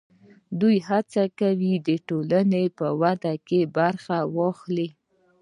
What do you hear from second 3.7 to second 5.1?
برخه واخلي.